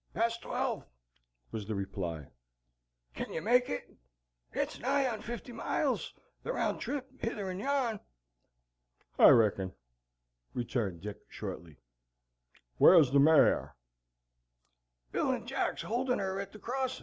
[0.15, 0.87] "Past twelve,"
[1.51, 2.31] was the reply;
[3.13, 3.97] "can you make it?
[4.51, 7.99] it's nigh on fifty miles, the round trip hither and yon."
[9.19, 9.73] "I reckon,"
[10.55, 11.77] returned Dick, shortly.
[12.79, 13.75] "Whar's the mare?"
[15.11, 16.99] "Bill and Jack's holdin' her at the crossin'."